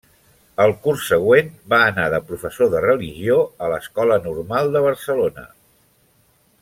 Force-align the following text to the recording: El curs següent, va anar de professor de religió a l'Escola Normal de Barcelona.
El 0.63 0.71
curs 0.85 1.01
següent, 1.09 1.51
va 1.73 1.81
anar 1.89 2.07
de 2.13 2.19
professor 2.31 2.71
de 2.75 2.81
religió 2.87 3.37
a 3.67 3.69
l'Escola 3.75 4.19
Normal 4.25 4.73
de 4.77 4.83
Barcelona. 4.87 5.45